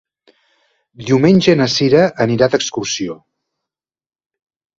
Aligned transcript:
Diumenge 1.09 1.55
na 1.59 1.67
Cira 1.73 2.01
anirà 2.25 2.49
d'excursió. 2.55 3.19